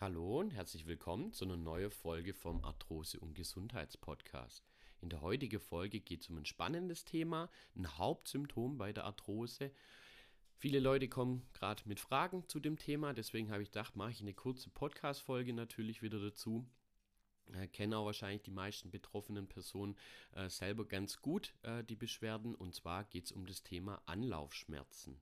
[0.00, 4.62] Hallo und herzlich willkommen zu einer neuen Folge vom Arthrose- und Gesundheitspodcast.
[5.00, 9.72] In der heutigen Folge geht es um ein spannendes Thema, ein Hauptsymptom bei der Arthrose.
[10.54, 14.20] Viele Leute kommen gerade mit Fragen zu dem Thema, deswegen habe ich gedacht, mache ich
[14.20, 16.64] eine kurze Podcast-Folge natürlich wieder dazu.
[17.52, 19.96] Äh, kennen auch wahrscheinlich die meisten betroffenen Personen
[20.30, 22.54] äh, selber ganz gut äh, die Beschwerden.
[22.54, 25.20] Und zwar geht es um das Thema Anlaufschmerzen.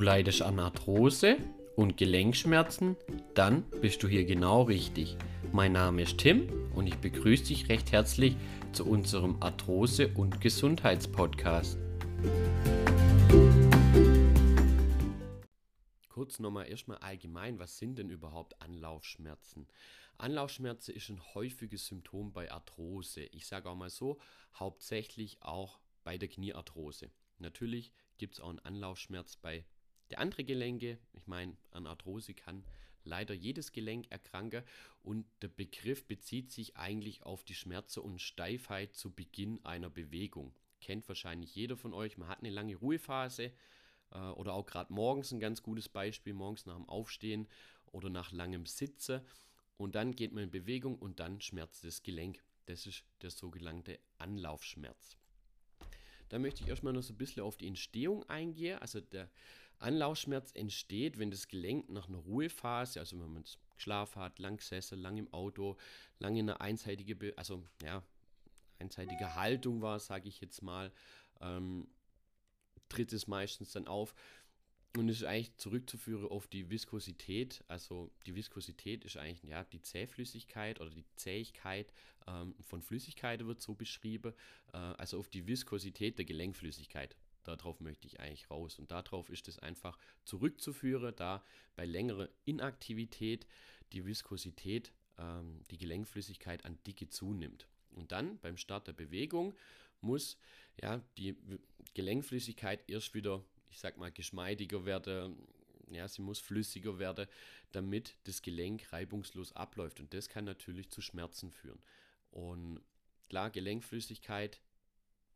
[0.00, 1.36] Du leidest an Arthrose
[1.76, 2.96] und Gelenkschmerzen?
[3.34, 5.14] Dann bist du hier genau richtig.
[5.52, 8.34] Mein Name ist Tim und ich begrüße dich recht herzlich
[8.72, 11.76] zu unserem Arthrose- und Gesundheitspodcast.
[16.08, 19.68] Kurz nochmal erstmal allgemein, was sind denn überhaupt Anlaufschmerzen?
[20.16, 23.24] Anlaufschmerzen ist ein häufiges Symptom bei Arthrose.
[23.32, 24.18] Ich sage auch mal so,
[24.54, 27.10] hauptsächlich auch bei der Kniearthrose.
[27.36, 29.66] Natürlich gibt es auch einen Anlaufschmerz bei
[30.10, 32.64] der andere Gelenke, ich meine, an Arthrose kann
[33.04, 34.62] leider jedes Gelenk erkranken
[35.02, 40.54] und der Begriff bezieht sich eigentlich auf die Schmerzen und Steifheit zu Beginn einer Bewegung.
[40.80, 43.52] Kennt wahrscheinlich jeder von euch, man hat eine lange Ruhephase
[44.12, 47.48] äh, oder auch gerade morgens ein ganz gutes Beispiel, morgens nach dem Aufstehen
[47.86, 49.22] oder nach langem Sitzen
[49.80, 52.42] und dann geht man in Bewegung und dann schmerzt das Gelenk.
[52.66, 55.16] Das ist der sogenannte Anlaufschmerz.
[56.28, 58.78] Da möchte ich erstmal noch so ein bisschen auf die Entstehung eingehen.
[58.78, 59.30] Also der
[59.80, 65.00] Anlaufschmerz entsteht, wenn das Gelenk nach einer Ruhephase, also wenn man geschlafen hat, lang gesessen,
[65.00, 65.76] lang im Auto,
[66.18, 68.02] lang in einer einseitigen, also ja,
[68.78, 70.92] einseitige Haltung war, sage ich jetzt mal,
[71.40, 71.88] ähm,
[72.88, 74.14] tritt es meistens dann auf.
[74.96, 77.62] Und es ist eigentlich zurückzuführen auf die Viskosität.
[77.68, 81.92] Also die Viskosität ist eigentlich ja, die Zähflüssigkeit oder die Zähigkeit
[82.26, 84.34] ähm, von Flüssigkeiten wird so beschrieben.
[84.72, 87.16] Äh, also auf die Viskosität der Gelenkflüssigkeit.
[87.44, 88.78] Darauf möchte ich eigentlich raus.
[88.78, 91.42] Und darauf ist es einfach zurückzuführen, da
[91.76, 93.46] bei längerer Inaktivität
[93.92, 97.66] die Viskosität, ähm, die Gelenkflüssigkeit an Dicke zunimmt.
[97.92, 99.54] Und dann beim Start der Bewegung
[100.00, 100.38] muss
[100.80, 101.36] ja, die
[101.94, 105.36] Gelenkflüssigkeit erst wieder, ich sag mal, geschmeidiger werden.
[105.90, 107.26] Ja, sie muss flüssiger werden,
[107.72, 109.98] damit das Gelenk reibungslos abläuft.
[109.98, 111.82] Und das kann natürlich zu Schmerzen führen.
[112.30, 112.80] Und
[113.28, 114.60] klar, Gelenkflüssigkeit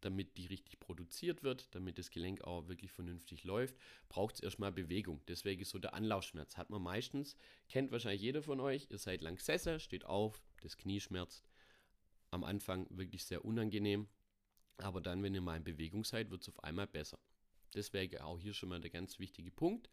[0.00, 3.76] damit die richtig produziert wird, damit das Gelenk auch wirklich vernünftig läuft,
[4.08, 5.20] braucht es erstmal Bewegung.
[5.26, 6.56] Deswegen ist so der Anlaufschmerz.
[6.56, 7.36] Hat man meistens,
[7.68, 11.48] kennt wahrscheinlich jeder von euch, ihr seid lang gesessen, steht auf, das Knie schmerzt.
[12.30, 14.08] Am Anfang wirklich sehr unangenehm,
[14.76, 17.18] aber dann, wenn ihr mal in Bewegung seid, wird es auf einmal besser.
[17.74, 19.90] Deswegen auch hier schon mal der ganz wichtige Punkt,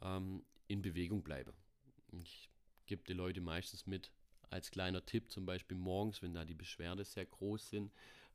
[0.00, 1.52] ähm, in Bewegung bleiben.
[2.12, 2.50] Ich
[2.86, 4.12] gebe die Leute meistens mit
[4.50, 7.92] als kleiner Tipp, zum Beispiel morgens, wenn da die Beschwerden sehr groß sind,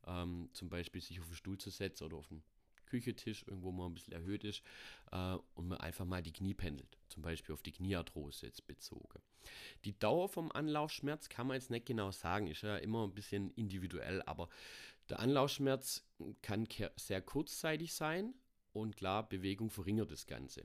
[0.08, 2.42] ähm, zum Beispiel sich auf den Stuhl zu setzen oder auf den
[2.86, 4.62] Küchentisch, irgendwo mal ein bisschen erhöht ist,
[5.12, 9.20] äh, und man einfach mal die Knie pendelt, zum Beispiel auf die Kniearthrose jetzt bezogen.
[9.84, 13.50] Die Dauer vom Anlaufschmerz kann man jetzt nicht genau sagen, ist ja immer ein bisschen
[13.52, 14.48] individuell, aber
[15.08, 16.04] der Anlaufschmerz
[16.42, 16.66] kann
[16.96, 18.34] sehr kurzzeitig sein
[18.72, 20.64] und klar, Bewegung verringert das Ganze.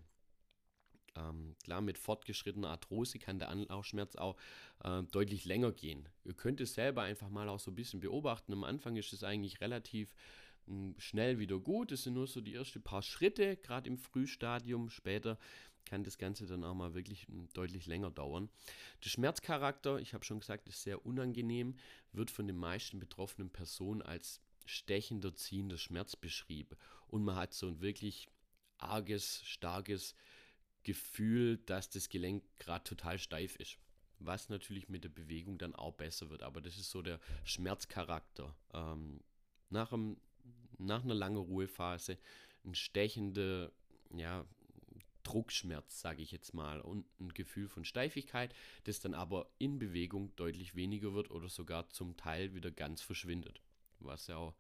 [1.16, 4.36] Ähm, klar, mit fortgeschrittener Arthrose kann der Anlaufschmerz auch
[4.84, 6.10] äh, deutlich länger gehen.
[6.24, 8.54] Ihr könnt es selber einfach mal auch so ein bisschen beobachten.
[8.54, 10.14] Am Anfang ist es eigentlich relativ
[10.66, 11.92] hm, schnell wieder gut.
[11.92, 14.90] Es sind nur so die ersten paar Schritte, gerade im Frühstadium.
[14.90, 15.38] Später
[15.86, 18.50] kann das Ganze dann auch mal wirklich hm, deutlich länger dauern.
[19.04, 21.76] Der Schmerzcharakter, ich habe schon gesagt, ist sehr unangenehm,
[22.12, 26.78] wird von den meisten betroffenen Personen als stechender, ziehender Schmerz beschrieben.
[27.08, 28.28] Und man hat so ein wirklich
[28.78, 30.16] arges, starkes
[30.84, 33.78] Gefühl, dass das Gelenk gerade total steif ist.
[34.20, 36.44] Was natürlich mit der Bewegung dann auch besser wird.
[36.44, 38.56] Aber das ist so der Schmerzcharakter.
[38.74, 39.20] Ähm,
[39.70, 40.18] nach, einem,
[40.78, 42.18] nach einer langen Ruhephase
[42.64, 43.72] ein stechender
[44.14, 44.46] ja,
[45.24, 50.36] Druckschmerz, sage ich jetzt mal, und ein Gefühl von Steifigkeit, das dann aber in Bewegung
[50.36, 53.62] deutlich weniger wird oder sogar zum Teil wieder ganz verschwindet.
[54.00, 54.56] Was ja auch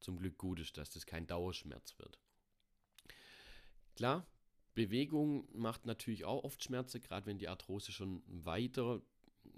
[0.00, 2.18] zum Glück gut ist, dass das kein Dauerschmerz wird.
[3.96, 4.26] Klar,
[4.74, 9.02] Bewegung macht natürlich auch oft Schmerzen, gerade wenn die Arthrose schon weiter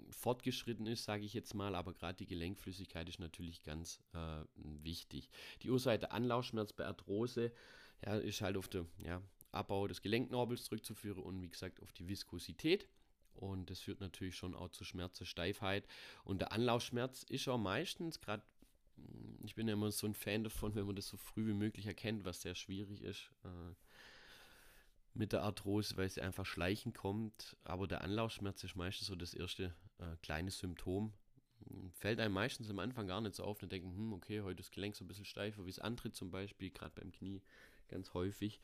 [0.09, 5.29] fortgeschritten ist, sage ich jetzt mal, aber gerade die Gelenkflüssigkeit ist natürlich ganz äh, wichtig.
[5.61, 7.51] Die Ursache der Anlaufschmerz bei Arthrose
[8.05, 9.21] ja, ist halt auf den ja,
[9.51, 12.87] Abbau des Gelenknorbels zurückzuführen und wie gesagt auf die Viskosität.
[13.33, 15.85] Und das führt natürlich schon auch zu Schmerzen, Steifheit.
[16.23, 18.43] Und der Anlaufschmerz ist auch meistens, gerade,
[19.43, 21.85] ich bin ja immer so ein Fan davon, wenn man das so früh wie möglich
[21.85, 23.29] erkennt, was sehr schwierig ist.
[23.43, 23.75] Äh,
[25.15, 27.55] mit der Arthrose, weil sie einfach schleichen kommt.
[27.63, 31.13] Aber der Anlaufschmerz ist meistens so das erste äh, kleine Symptom.
[31.93, 33.57] Fällt einem meistens am Anfang gar nicht so auf.
[33.59, 36.11] Dann denken, hm, okay, heute ist das Gelenk so ein bisschen steifer wie das andere
[36.11, 36.69] zum Beispiel.
[36.69, 37.41] Gerade beim Knie
[37.87, 38.59] ganz häufig.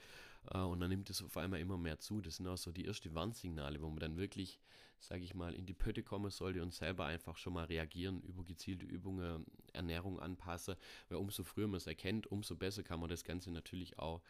[0.52, 2.22] Äh, und dann nimmt es auf einmal immer mehr zu.
[2.22, 4.60] Das sind auch so die ersten Warnsignale, wo man dann wirklich,
[5.00, 8.44] sage ich mal, in die Pötte kommen sollte und selber einfach schon mal reagieren, über
[8.44, 10.76] gezielte Übungen, Ernährung anpassen.
[11.08, 14.22] Weil umso früher man es erkennt, umso besser kann man das Ganze natürlich auch,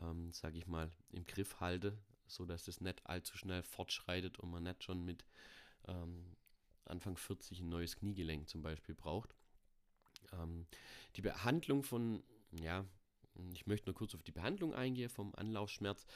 [0.00, 4.64] ähm, sage ich mal, im Griff halten, sodass es nicht allzu schnell fortschreitet und man
[4.64, 5.24] nicht schon mit
[5.86, 6.36] ähm,
[6.84, 9.34] Anfang 40 ein neues Kniegelenk zum Beispiel braucht.
[10.32, 10.66] Ähm,
[11.16, 12.22] die Behandlung von,
[12.52, 12.84] ja,
[13.52, 16.06] ich möchte nur kurz auf die Behandlung eingehen vom Anlaufschmerz.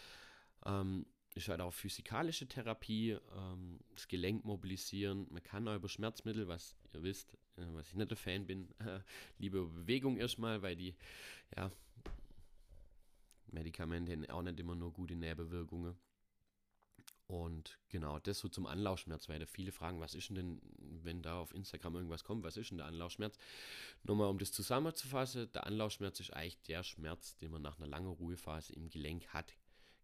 [0.64, 5.26] Ähm, ist halt auch physikalische Therapie, ähm, das Gelenk mobilisieren.
[5.30, 8.68] Man kann auch über Schmerzmittel, was ihr wisst, äh, was ich nicht der Fan bin,
[8.80, 9.00] äh,
[9.38, 10.94] lieber Bewegung erstmal, weil die
[11.56, 11.70] ja,
[13.52, 15.96] Medikamente haben auch nicht immer nur gute Nebenwirkungen.
[17.30, 21.38] Und genau, das so zum Anlaufschmerz, weil da viele fragen, was ist denn, wenn da
[21.38, 23.38] auf Instagram irgendwas kommt, was ist denn der Anlaufschmerz?
[24.02, 28.10] Nochmal, um das zusammenzufassen, der Anlaufschmerz ist eigentlich der Schmerz, den man nach einer langen
[28.10, 29.54] Ruhephase im Gelenk hat.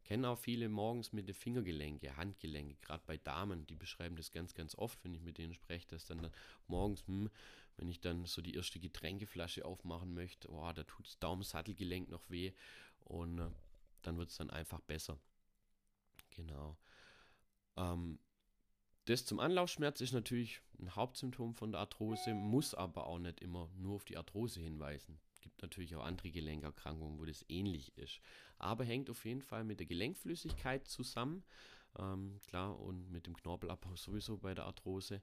[0.05, 4.55] Kennen auch viele morgens mit den Fingergelenke, Handgelenke, gerade bei Damen, die beschreiben das ganz,
[4.55, 6.31] ganz oft, wenn ich mit denen spreche, dass dann
[6.69, 7.29] morgens, hm,
[7.77, 12.29] wenn ich dann so die erste Getränkeflasche aufmachen möchte, oh, da tut das Daumensattelgelenk noch
[12.31, 12.53] weh
[13.05, 13.51] und äh,
[14.03, 15.19] dann wird es dann einfach besser.
[16.31, 16.77] Genau.
[17.77, 18.19] Ähm,
[19.07, 23.71] das zum Anlaufschmerz ist natürlich ein Hauptsymptom von der Arthrose, muss aber auch nicht immer
[23.77, 25.21] nur auf die Arthrose hinweisen.
[25.33, 28.21] Es gibt natürlich auch andere Gelenkerkrankungen, wo das ähnlich ist.
[28.59, 31.45] Aber hängt auf jeden Fall mit der Gelenkflüssigkeit zusammen.
[31.99, 35.23] Ähm, klar, und mit dem Knorpelabbau sowieso bei der Arthrose.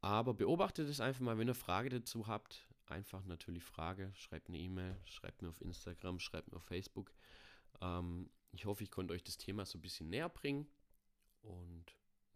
[0.00, 2.66] Aber beobachtet es einfach mal, wenn ihr Frage dazu habt.
[2.86, 7.12] Einfach natürlich Frage, schreibt eine E-Mail, schreibt mir auf Instagram, schreibt mir auf Facebook.
[7.80, 10.68] Ähm, ich hoffe, ich konnte euch das Thema so ein bisschen näher bringen
[11.42, 11.84] und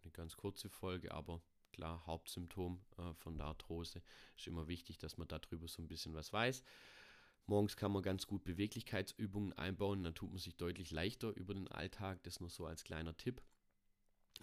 [0.03, 1.41] eine ganz kurze Folge, aber
[1.71, 4.01] klar, Hauptsymptom äh, von der Arthrose
[4.37, 6.63] ist immer wichtig, dass man darüber so ein bisschen was weiß.
[7.47, 11.67] Morgens kann man ganz gut Beweglichkeitsübungen einbauen, dann tut man sich deutlich leichter über den
[11.67, 12.21] Alltag.
[12.23, 13.41] Das nur so als kleiner Tipp.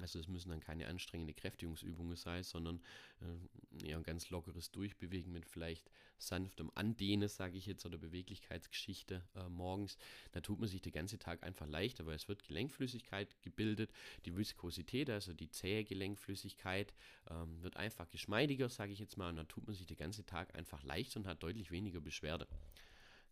[0.01, 2.81] Also es müssen dann keine anstrengende Kräftigungsübungen sein, sondern
[3.21, 9.23] äh, eher ein ganz lockeres Durchbewegen mit vielleicht sanftem Andehnen, sage ich jetzt, oder Beweglichkeitsgeschichte
[9.35, 9.97] äh, morgens.
[10.33, 13.93] Da tut man sich den ganzen Tag einfach leichter, weil es wird Gelenkflüssigkeit gebildet,
[14.25, 16.93] die Viskosität, also die zähe Gelenkflüssigkeit,
[17.31, 20.27] ähm, wird einfach geschmeidiger, sage ich jetzt mal, und dann tut man sich den ganzen
[20.27, 22.47] Tag einfach leichter und hat deutlich weniger Beschwerde.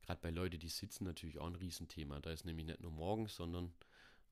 [0.02, 2.20] Gerade bei Leuten, die sitzen, natürlich auch ein Riesenthema.
[2.20, 3.72] Da ist nämlich nicht nur morgens, sondern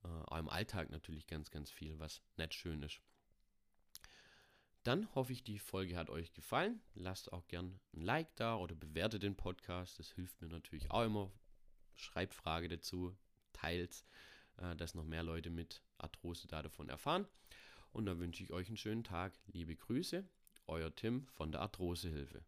[0.05, 3.01] äh, auch im Alltag natürlich ganz, ganz viel, was nicht schön ist.
[4.83, 6.79] Dann hoffe ich, die Folge hat euch gefallen.
[6.93, 9.97] Lasst auch gern ein Like da oder bewertet den Podcast.
[9.97, 11.31] Das hilft mir natürlich auch immer.
[11.95, 13.17] Schreibt Frage dazu,
[13.51, 14.05] teilt,
[14.57, 17.27] äh, dass noch mehr Leute mit Arthrose da davon erfahren.
[17.91, 19.33] Und dann wünsche ich euch einen schönen Tag.
[19.47, 20.23] Liebe Grüße,
[20.67, 22.45] euer Tim von der Arthrosehilfe.